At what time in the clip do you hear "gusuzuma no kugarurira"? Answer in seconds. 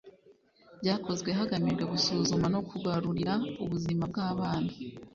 1.91-3.33